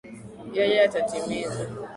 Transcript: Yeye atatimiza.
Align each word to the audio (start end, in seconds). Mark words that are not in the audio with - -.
Yeye 0.57 0.77
atatimiza. 0.87 1.61